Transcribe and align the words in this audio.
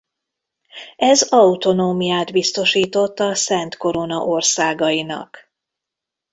Ez 0.95 1.21
autonómiát 1.21 2.31
biztosított 2.31 3.19
a 3.19 3.33
Szent 3.35 3.77
Korona 3.77 4.25
országainak. 4.25 5.51